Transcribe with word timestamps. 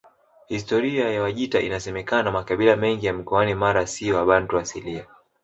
Historia 0.49 1.09
ya 1.11 1.21
Wajita 1.21 1.59
Inasemekana 1.61 2.31
makabila 2.31 2.75
mengi 2.75 3.05
ya 3.05 3.13
mkoani 3.13 3.55
Mara 3.55 3.87
si 3.87 4.11
wabantu 4.11 4.57
asilia 4.57 5.05